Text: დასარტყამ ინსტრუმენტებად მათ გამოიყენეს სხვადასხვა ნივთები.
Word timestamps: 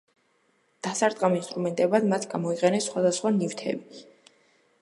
დასარტყამ 0.87 1.35
ინსტრუმენტებად 1.39 2.09
მათ 2.13 2.25
გამოიყენეს 2.33 2.91
სხვადასხვა 2.91 3.33
ნივთები. 3.39 4.03